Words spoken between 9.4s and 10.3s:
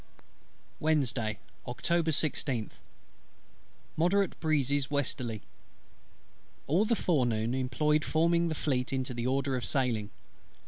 of sailing.